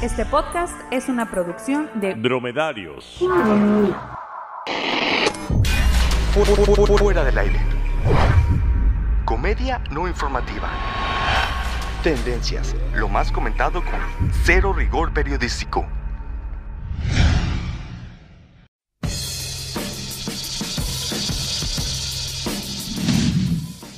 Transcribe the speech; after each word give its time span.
Este 0.00 0.24
podcast 0.24 0.80
es 0.92 1.08
una 1.08 1.28
producción 1.28 1.90
de 1.94 2.14
Dromedarios. 2.14 3.18
Fuera 6.98 7.24
del 7.24 7.36
aire. 7.36 7.60
Comedia 9.24 9.82
no 9.90 10.06
informativa. 10.06 10.70
Tendencias. 12.04 12.76
Lo 12.94 13.08
más 13.08 13.32
comentado 13.32 13.82
con 13.84 14.30
cero 14.44 14.72
rigor 14.72 15.12
periodístico. 15.12 15.84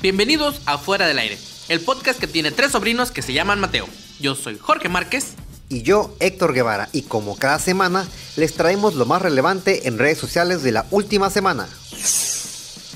Bienvenidos 0.01 0.63
a 0.65 0.79
Fuera 0.79 1.07
del 1.07 1.19
Aire, 1.19 1.37
el 1.69 1.81
podcast 1.81 2.19
que 2.19 2.27
tiene 2.27 2.53
tres 2.53 2.73
sobrinos 2.73 3.11
que 3.11 3.21
se 3.21 3.35
llaman 3.35 3.61
Mateo. 3.61 3.87
Yo 4.19 4.35
soy 4.35 4.57
Jorge 4.59 4.89
Márquez. 4.89 5.37
Y 5.73 5.83
yo, 5.83 6.17
Héctor 6.19 6.53
Guevara, 6.53 6.89
y 6.91 7.03
como 7.03 7.37
cada 7.37 7.61
semana, 7.61 8.05
les 8.35 8.55
traemos 8.55 8.97
lo 8.97 9.07
más 9.07 9.23
relevante 9.23 9.87
en 9.87 9.99
redes 9.99 10.19
sociales 10.19 10.65
de 10.65 10.73
la 10.73 10.85
última 10.91 11.31
semana. 11.31 11.69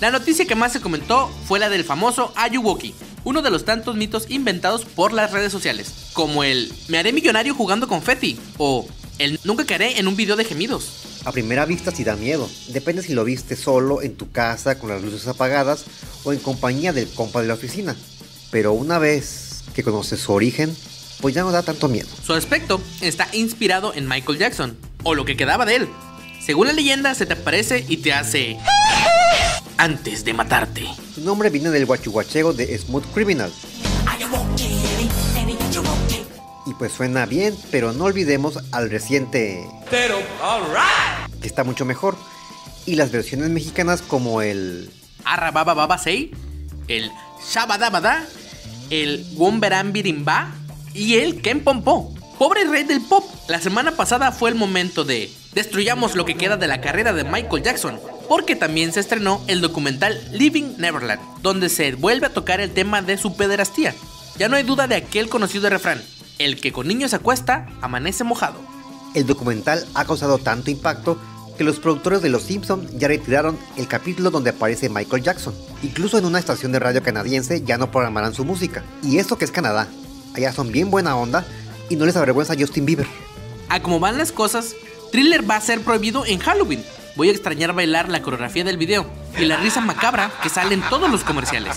La 0.01 0.11
noticia 0.11 0.45
que 0.45 0.57
más 0.57 0.73
se 0.73 0.81
comentó 0.81 1.31
fue 1.47 1.61
la 1.61 1.69
del 1.69 1.85
famoso 1.85 2.33
Ayuwoki, 2.35 2.93
uno 3.23 3.43
de 3.43 3.53
los 3.53 3.65
tantos 3.65 3.95
mitos 3.95 4.29
inventados 4.29 4.85
por 4.85 5.13
las 5.13 5.31
redes 5.31 5.53
sociales, 5.53 5.93
como 6.15 6.43
el 6.43 6.73
me 6.89 6.99
haré 6.99 7.13
millonario 7.13 7.55
jugando 7.55 7.87
con 7.87 8.03
Feti 8.03 8.41
o 8.59 8.89
el 9.21 9.39
nunca 9.45 9.65
caeré 9.65 10.01
en 10.01 10.09
un 10.09 10.17
video 10.17 10.35
de 10.35 10.45
gemidos. 10.45 11.23
A 11.25 11.31
primera 11.31 11.67
vista 11.67 11.93
sí 11.93 12.03
da 12.03 12.17
miedo, 12.17 12.51
depende 12.71 13.05
si 13.05 13.15
lo 13.15 13.23
viste 13.23 13.55
solo 13.55 14.03
en 14.03 14.17
tu 14.17 14.33
casa 14.33 14.81
con 14.81 14.91
las 14.91 15.01
luces 15.01 15.29
apagadas 15.29 15.85
o 16.25 16.33
en 16.33 16.41
compañía 16.41 16.93
del 16.93 17.09
compa 17.09 17.41
de 17.41 17.47
la 17.47 17.55
oficina. 17.55 17.95
Pero 18.51 18.73
una 18.73 18.99
vez 18.99 19.63
que 19.77 19.85
conoces 19.85 20.19
su 20.19 20.33
origen, 20.33 20.77
pues 21.25 21.35
ya 21.35 21.43
no 21.43 21.53
da 21.53 21.63
tanto 21.63 21.89
miedo. 21.89 22.07
Su 22.23 22.35
aspecto 22.35 22.83
está 23.01 23.27
inspirado 23.33 23.95
en 23.95 24.07
Michael 24.07 24.37
Jackson, 24.37 24.77
o 25.05 25.15
lo 25.15 25.25
que 25.25 25.39
quedaba 25.39 25.65
de 25.65 25.77
él. 25.77 25.89
Según 26.45 26.67
la 26.67 26.75
leyenda, 26.75 27.15
se 27.15 27.25
te 27.25 27.33
aparece 27.33 27.83
y 27.89 27.97
te 27.97 28.13
hace... 28.13 28.59
Antes 29.79 30.27
de 30.27 30.35
matarte. 30.35 30.87
Su 31.15 31.23
nombre 31.23 31.49
viene 31.49 31.71
del 31.71 31.87
guachihuachego 31.87 32.53
de 32.53 32.77
Smooth 32.77 33.07
Criminal. 33.15 33.51
Y 36.67 36.75
pues 36.75 36.93
suena 36.93 37.25
bien, 37.25 37.57
pero 37.71 37.95
no 37.95 38.05
olvidemos 38.05 38.59
al 38.71 38.91
reciente... 38.91 39.67
Pero, 39.89 40.19
Que 41.41 41.49
está 41.49 41.65
mucho 41.65 41.87
mejor. 41.87 42.19
Y 42.85 42.97
las 42.97 43.11
versiones 43.11 43.49
mexicanas 43.49 44.03
como 44.03 44.43
el... 44.43 44.91
Arrababa 45.25 45.73
Baba 45.73 45.97
Sei, 45.97 46.33
el 46.87 47.11
Shabadabada, 47.51 48.27
el 48.91 49.25
Womberambirimba 49.37 50.53
y 50.95 51.17
el 51.17 51.43
Ken 51.43 51.63
Pompo. 51.63 52.15
Pobre 52.39 52.65
rey 52.65 52.85
del 52.85 53.01
pop, 53.01 53.25
la 53.49 53.61
semana 53.61 53.93
pasada 53.93 54.33
fue 54.33 54.51
el 54.51 54.57
momento 54.57 55.05
de 55.05 55.31
destruyamos 55.53 56.17
lo 56.17 56.25
que 56.25 56.37
queda 56.37 56.57
de 56.57 56.67
la 56.67 56.81
carrera 56.81 57.13
de 57.13 57.25
Michael 57.25 57.63
Jackson, 57.63 58.01
porque 58.29 58.57
también 58.57 58.93
se 58.93 59.01
estrenó 59.01 59.41
el 59.47 59.61
documental 59.61 60.19
Living 60.33 60.77
Neverland, 60.79 61.21
donde 61.43 61.69
se 61.69 61.95
vuelve 61.95 62.27
a 62.27 62.33
tocar 62.33 62.61
el 62.61 62.73
tema 62.73 63.03
de 63.03 63.19
su 63.19 63.37
pederastía. 63.37 63.95
Ya 64.37 64.49
no 64.49 64.57
hay 64.57 64.65
duda 64.65 64.89
de 64.89 64.97
aquel 64.97 65.29
conocido 65.29 65.71
refrán, 65.71 66.03
el 66.39 66.61
que 66.61 66.73
con 66.73 66.89
niños 66.89 67.15
acuesta, 67.15 67.69
amanece 67.83 68.25
mojado. 68.25 68.59
El 69.15 69.27
documental 69.27 69.87
ha 69.95 70.05
causado 70.05 70.39
tanto 70.39 70.73
impacto 70.73 71.19
que 71.57 71.63
los 71.63 71.79
productores 71.79 72.21
de 72.21 72.31
Los 72.31 72.43
Simpson 72.43 72.89
ya 72.99 73.07
retiraron 73.07 73.57
el 73.77 73.87
capítulo 73.87 74.33
donde 74.33 74.51
aparece 74.51 74.89
Michael 74.89 75.23
Jackson. 75.23 75.55
Incluso 75.85 76.19
en 76.19 76.25
una 76.25 76.41
estación 76.41 76.73
de 76.73 76.81
radio 76.81 77.01
canadiense 77.01 77.63
ya 77.63 77.79
no 77.79 77.93
programarán 77.93 78.35
su 78.35 78.45
música. 78.45 78.83
Y 79.05 79.19
eso 79.19 79.39
que 79.39 79.45
es 79.45 79.53
Canadá. 79.53 79.87
Allá 80.35 80.53
son 80.53 80.73
bien 80.73 80.91
buena 80.91 81.17
onda 81.17 81.45
y 81.89 81.97
no 81.97 82.07
les 82.07 82.17
avergüenza 82.17 82.55
Justin 82.59 82.87
Bieber. 82.87 83.07
A 83.69 83.81
como 83.81 84.01
van 84.01 84.19
las 84.19 84.33
cosas, 84.33 84.75
Thriller 85.13 85.49
va 85.49 85.57
a 85.57 85.61
ser 85.61 85.81
prohibido 85.81 86.27
en 86.27 86.39
Halloween. 86.41 86.85
Voy 87.17 87.29
a 87.29 87.33
extrañar 87.33 87.73
bailar 87.73 88.09
la 88.09 88.23
coreografía 88.23 88.65
del 88.65 88.77
video 88.77 89.07
y 89.39 89.45
la 89.45 89.57
risa 89.57 89.81
macabra 89.81 90.33
que 90.43 90.49
sale 90.49 90.75
en 90.75 90.83
todos 90.83 91.11
los 91.11 91.23
comerciales. 91.23 91.77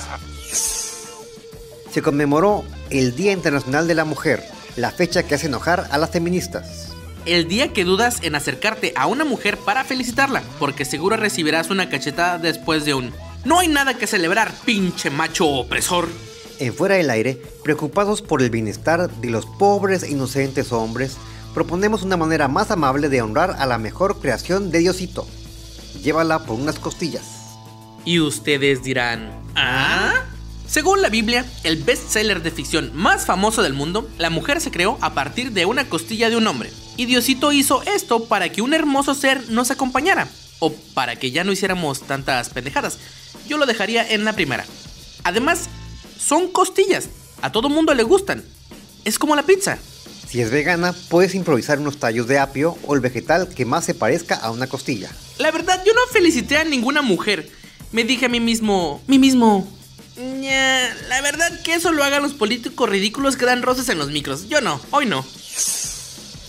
Se 1.92 2.02
conmemoró 2.02 2.64
el 2.90 3.16
Día 3.16 3.32
Internacional 3.32 3.88
de 3.88 3.96
la 3.96 4.06
Mujer, 4.06 4.44
la 4.76 4.92
fecha 4.92 5.24
que 5.24 5.36
hace 5.36 5.48
enojar 5.48 5.88
a 5.92 5.98
las 5.98 6.10
feministas. 6.10 6.90
El 7.26 7.48
día 7.48 7.74
que 7.74 7.84
dudas 7.84 8.20
en 8.22 8.36
acercarte 8.36 8.94
a 8.96 9.06
una 9.06 9.26
mujer 9.26 9.58
para 9.58 9.84
felicitarla, 9.84 10.42
porque 10.60 10.86
seguro 10.86 11.18
recibirás 11.18 11.70
una 11.70 11.90
cachetada 11.90 12.38
después 12.38 12.86
de 12.86 12.94
un 12.94 13.14
No 13.44 13.60
hay 13.60 13.68
nada 13.68 13.96
que 13.96 14.08
celebrar, 14.08 14.52
pinche 14.66 15.10
macho 15.10 15.48
opresor. 15.48 16.08
En 16.60 16.74
Fuera 16.74 16.96
del 16.96 17.10
Aire, 17.10 17.42
preocupados 17.64 18.22
por 18.22 18.42
el 18.42 18.50
bienestar 18.50 19.10
de 19.10 19.30
los 19.30 19.46
pobres 19.46 20.04
e 20.04 20.12
inocentes 20.12 20.72
hombres, 20.72 21.18
proponemos 21.54 22.04
una 22.04 22.18
manera 22.18 22.48
más 22.48 22.72
amable 22.72 23.10
de 23.10 23.22
honrar 23.22 23.56
a 23.60 23.66
la 23.66 23.78
mejor 23.78 24.20
creación 24.20 24.72
de 24.72 24.80
Diosito. 24.80 25.28
Llévala 26.04 26.46
por 26.46 26.60
unas 26.60 26.80
costillas. 26.80 27.24
Y 28.06 28.20
ustedes 28.20 28.84
dirán, 28.84 29.32
¿ah? 29.56 30.24
Según 30.68 31.02
la 31.02 31.10
Biblia, 31.10 31.46
el 31.64 31.78
bestseller 31.78 32.42
de 32.42 32.52
ficción 32.52 32.92
más 32.94 33.26
famoso 33.26 33.64
del 33.64 33.74
mundo, 33.74 34.10
la 34.18 34.30
mujer 34.30 34.60
se 34.60 34.72
creó 34.72 34.98
a 35.02 35.14
partir 35.14 35.52
de 35.52 35.66
una 35.66 35.88
costilla 35.88 36.30
de 36.30 36.38
un 36.38 36.48
hombre. 36.48 36.72
Y 36.98 37.06
Diosito 37.06 37.52
hizo 37.52 37.84
esto 37.84 38.26
para 38.26 38.50
que 38.50 38.62
un 38.62 38.74
hermoso 38.74 39.14
ser 39.16 39.50
nos 39.50 39.72
acompañara. 39.72 40.28
O 40.60 40.74
para 40.94 41.16
que 41.16 41.32
ya 41.32 41.44
no 41.44 41.52
hiciéramos 41.52 42.02
tantas 42.02 42.50
pendejadas. 42.50 42.98
Yo 43.48 43.58
lo 43.58 43.66
dejaría 43.66 44.08
en 44.10 44.26
la 44.26 44.34
primera. 44.34 44.66
Además, 45.24 45.70
son 46.20 46.50
costillas. 46.52 47.10
A 47.42 47.52
todo 47.52 47.70
mundo 47.70 47.94
le 47.94 48.04
gustan. 48.04 48.44
Es 49.06 49.20
como 49.20 49.36
la 49.36 49.44
pizza. 49.44 49.78
Si 50.28 50.42
es 50.42 50.52
vegana, 50.52 50.94
puedes 51.10 51.36
improvisar 51.36 51.80
unos 51.80 51.98
tallos 51.98 52.28
de 52.28 52.40
apio 52.40 52.78
o 52.86 52.96
el 52.96 53.00
vegetal 53.00 53.48
que 53.48 53.66
más 53.66 53.86
se 53.86 53.94
parezca 53.94 54.36
a 54.36 54.52
una 54.52 54.68
costilla. 54.68 55.10
La 55.38 55.52
verdad, 55.52 55.82
yo 55.86 55.94
no 55.94 56.02
felicité 56.12 56.58
a 56.58 56.66
ninguna 56.66 57.02
mujer. 57.02 57.50
Me 57.94 58.04
dije 58.04 58.26
a 58.26 58.30
mí 58.30 58.42
mismo, 58.42 59.02
mí 59.08 59.20
mismo. 59.20 59.66
"Ña, 60.18 60.94
la 61.08 61.22
verdad 61.22 61.62
que 61.62 61.76
eso 61.76 61.92
lo 61.94 62.04
hagan 62.04 62.24
los 62.24 62.34
políticos 62.34 62.90
ridículos 62.90 63.38
que 63.38 63.46
dan 63.46 63.62
rosas 63.62 63.88
en 63.90 64.00
los 64.00 64.12
micros. 64.12 64.50
Yo 64.50 64.60
no, 64.60 64.82
hoy 64.92 65.06
no. 65.06 65.26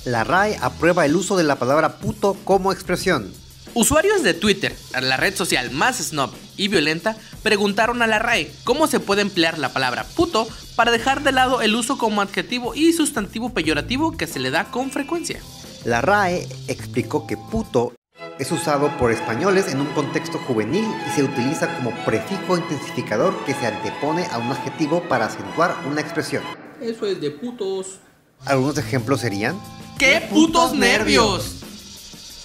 La 0.04 0.24
RAE 0.24 0.58
aprueba 0.60 1.04
el 1.04 1.14
uso 1.14 1.36
de 1.36 1.44
la 1.44 1.56
palabra 1.56 1.98
puto 1.98 2.36
como 2.44 2.72
expresión. 2.72 3.32
Usuarios 3.74 4.22
de 4.22 4.34
Twitter, 4.34 4.74
la 5.00 5.16
red 5.18 5.36
social 5.36 5.70
más 5.70 5.98
snob 5.98 6.32
y 6.58 6.68
violenta, 6.68 7.16
preguntaron 7.42 8.02
a 8.02 8.06
la 8.06 8.18
RAE 8.18 8.52
cómo 8.64 8.86
se 8.86 9.00
puede 9.00 9.22
emplear 9.22 9.58
la 9.58 9.72
palabra 9.72 10.04
puto 10.04 10.46
para 10.76 10.90
dejar 10.90 11.22
de 11.22 11.32
lado 11.32 11.62
el 11.62 11.74
uso 11.74 11.96
como 11.96 12.20
adjetivo 12.20 12.74
y 12.74 12.92
sustantivo 12.92 13.54
peyorativo 13.54 14.16
que 14.16 14.26
se 14.26 14.40
le 14.40 14.50
da 14.50 14.64
con 14.70 14.90
frecuencia. 14.90 15.40
La 15.84 16.02
RAE 16.02 16.46
explicó 16.66 17.26
que 17.26 17.38
puto 17.38 17.94
es 18.38 18.52
usado 18.52 18.96
por 18.98 19.10
españoles 19.10 19.72
en 19.72 19.80
un 19.80 19.86
contexto 19.88 20.38
juvenil 20.38 20.84
y 21.06 21.10
se 21.16 21.24
utiliza 21.24 21.74
como 21.76 21.90
prefijo 22.04 22.56
intensificador 22.56 23.34
que 23.44 23.54
se 23.54 23.66
antepone 23.66 24.26
a 24.26 24.38
un 24.38 24.52
adjetivo 24.52 25.02
para 25.08 25.26
acentuar 25.26 25.76
una 25.90 26.00
expresión. 26.00 26.42
Eso 26.80 27.06
es 27.06 27.20
de 27.20 27.30
putos. 27.30 27.98
Algunos 28.44 28.78
ejemplos 28.78 29.20
serían 29.20 29.58
¡Qué 29.98 30.28
putos 30.30 30.74
nervios! 30.74 31.56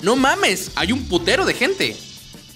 No 0.02 0.16
mames, 0.16 0.72
hay 0.76 0.92
un 0.92 1.08
putero 1.08 1.46
de 1.46 1.54
gente. 1.54 1.96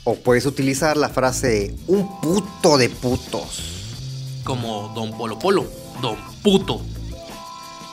O 0.10 0.16
puedes 0.16 0.46
utilizar 0.46 0.96
la 0.96 1.10
frase 1.10 1.76
un 1.86 2.22
puto 2.22 2.78
de 2.78 2.88
putos. 2.88 4.40
Como 4.46 4.94
Don 4.96 5.12
Polo 5.18 5.38
Polo, 5.38 5.70
Don 6.02 6.16
Puto. 6.42 6.80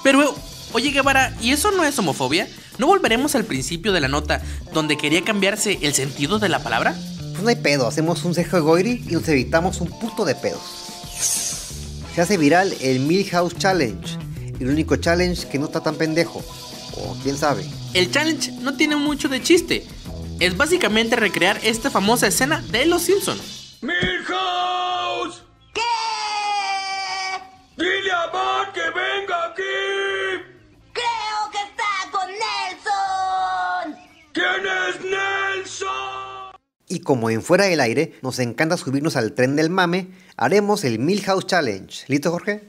Pero, 0.04 0.32
oye 0.72 0.92
Guevara, 0.92 1.36
¿y 1.40 1.50
eso 1.50 1.72
no 1.72 1.82
es 1.82 1.98
homofobia? 1.98 2.46
¿No 2.78 2.86
volveremos 2.86 3.34
al 3.34 3.44
principio 3.44 3.92
de 3.92 4.00
la 4.00 4.06
nota 4.06 4.40
donde 4.72 4.96
quería 4.96 5.24
cambiarse 5.24 5.80
el 5.82 5.92
sentido 5.92 6.38
de 6.38 6.48
la 6.48 6.62
palabra? 6.62 6.94
Pues 7.32 7.42
no 7.42 7.48
hay 7.48 7.56
pedo, 7.56 7.88
hacemos 7.88 8.24
un 8.24 8.32
cejo 8.32 8.58
de 8.58 8.62
goiri 8.62 9.04
y 9.08 9.14
nos 9.14 9.26
evitamos 9.26 9.80
un 9.80 9.88
puto 9.98 10.24
de 10.24 10.36
pedos. 10.36 10.62
Se 12.14 12.20
hace 12.20 12.36
viral 12.36 12.76
el 12.80 13.00
Milhouse 13.00 13.58
Challenge, 13.58 14.18
el 14.60 14.68
único 14.68 14.94
challenge 14.94 15.48
que 15.48 15.58
no 15.58 15.66
está 15.66 15.80
tan 15.80 15.96
pendejo. 15.96 16.44
O 16.96 17.16
quién 17.24 17.36
sabe. 17.36 17.64
El 17.92 18.12
challenge 18.12 18.52
no 18.60 18.76
tiene 18.76 18.94
mucho 18.94 19.28
de 19.28 19.42
chiste. 19.42 19.84
Es 20.40 20.56
básicamente 20.56 21.16
recrear 21.16 21.60
esta 21.62 21.90
famosa 21.90 22.26
escena 22.26 22.62
de 22.70 22.86
Los 22.86 23.02
Simpson. 23.02 23.38
¡Milhouse! 23.80 25.42
¿Qué? 25.72 25.80
¡Dile 27.76 28.10
a 28.10 28.26
Bart 28.26 28.72
que 28.74 28.80
venga 28.80 29.46
aquí! 29.46 29.62
Creo 30.92 31.50
que 31.52 31.58
está 31.58 32.10
con 32.10 32.28
Nelson. 32.28 33.96
¿Quién 34.32 34.66
es 34.66 35.00
Nelson? 35.04 36.56
Y 36.88 37.00
como 37.00 37.30
en 37.30 37.42
fuera 37.42 37.64
del 37.64 37.80
aire 37.80 38.18
nos 38.22 38.38
encanta 38.38 38.76
subirnos 38.76 39.16
al 39.16 39.34
tren 39.34 39.56
del 39.56 39.70
mame, 39.70 40.08
haremos 40.36 40.84
el 40.84 40.98
Milhouse 40.98 41.46
Challenge. 41.46 42.04
¿Listo, 42.08 42.30
Jorge? 42.30 42.68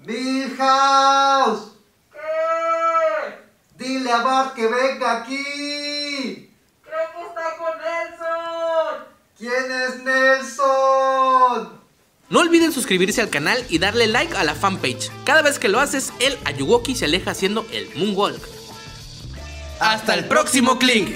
¡Milhouse! 0.00 1.72
¿Qué? 2.12 2.18
Dile 3.76 4.12
a 4.12 4.22
Bart 4.22 4.54
que 4.54 4.66
venga 4.66 5.22
aquí. 5.22 6.44
Creo 6.82 7.12
que 7.12 7.20
está 7.28 7.56
con 7.58 7.78
Nelson. 7.78 9.04
¿Quién 9.38 9.52
es 9.52 10.02
Nelson? 10.02 11.78
No 12.28 12.40
olviden 12.40 12.72
suscribirse 12.72 13.20
al 13.20 13.30
canal 13.30 13.64
y 13.68 13.78
darle 13.78 14.08
like 14.08 14.36
a 14.36 14.42
la 14.42 14.56
fanpage. 14.56 15.12
Cada 15.24 15.42
vez 15.42 15.60
que 15.60 15.68
lo 15.68 15.78
haces, 15.78 16.12
el 16.18 16.36
Ayuwoki 16.44 16.96
se 16.96 17.04
aleja 17.04 17.30
haciendo 17.30 17.64
el 17.70 17.88
Moonwalk. 17.94 18.42
¡Hasta 19.78 20.14
el 20.14 20.24
próximo 20.24 20.76
Clink! 20.80 21.14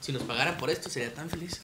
Si 0.00 0.12
nos 0.12 0.22
pagaran 0.22 0.56
por 0.56 0.70
esto, 0.70 0.88
sería 0.88 1.12
tan 1.12 1.28
feliz. 1.28 1.60